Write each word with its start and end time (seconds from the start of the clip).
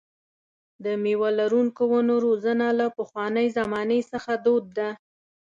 د 0.83 0.85
مېوه 1.03 1.29
لرونکو 1.39 1.81
ونو 1.91 2.15
روزنه 2.25 2.67
له 2.79 2.87
پخوانۍ 2.97 3.47
زمانې 3.57 3.99
څخه 4.11 4.31
دود 4.45 4.65
ده. 4.77 4.89